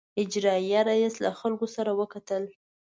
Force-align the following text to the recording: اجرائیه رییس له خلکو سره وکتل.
اجرائیه 0.21 0.81
رییس 0.89 1.15
له 1.23 1.31
خلکو 1.39 1.67
سره 1.75 1.91
وکتل. 1.99 2.43